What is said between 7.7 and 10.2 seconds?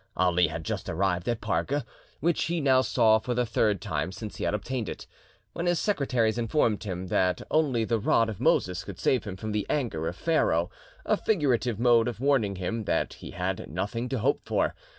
the rod of Moses could save him from the anger of